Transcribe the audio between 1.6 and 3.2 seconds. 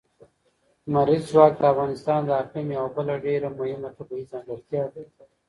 افغانستان د اقلیم یوه بله